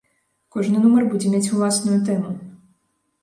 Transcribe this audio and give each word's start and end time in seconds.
Кожны 0.53 0.79
нумар 0.85 1.03
будзе 1.11 1.27
мець 1.33 1.51
уласную 1.57 1.99
тэму. 2.07 2.31